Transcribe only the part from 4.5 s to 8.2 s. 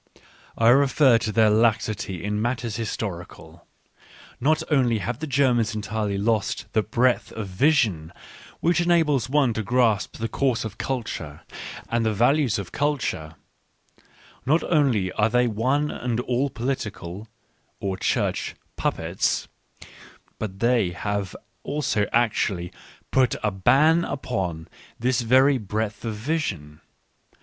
only have the Germans entirely lost the breadth of vision